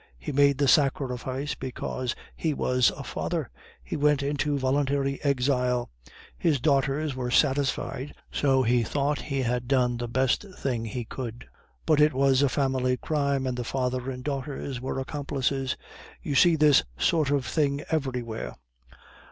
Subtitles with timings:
[0.17, 3.51] He made the sacrifice because he was a father;
[3.83, 5.91] he went into voluntary exile.
[6.39, 11.05] His daughters were satisfied, so he thought that he had done the best thing he
[11.05, 11.45] could;
[11.85, 15.77] but it was a family crime, and father and daughters were accomplices.
[16.23, 18.55] You see this sort of thing everywhere.